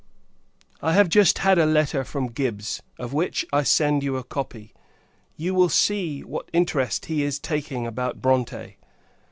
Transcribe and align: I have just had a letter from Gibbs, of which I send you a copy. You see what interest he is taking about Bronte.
I 0.81 0.93
have 0.93 1.09
just 1.09 1.37
had 1.37 1.59
a 1.59 1.65
letter 1.67 2.03
from 2.03 2.29
Gibbs, 2.31 2.81
of 2.97 3.13
which 3.13 3.45
I 3.53 3.61
send 3.61 4.01
you 4.01 4.17
a 4.17 4.23
copy. 4.23 4.73
You 5.37 5.69
see 5.69 6.21
what 6.23 6.49
interest 6.51 7.05
he 7.05 7.21
is 7.21 7.37
taking 7.37 7.85
about 7.85 8.19
Bronte. 8.19 8.77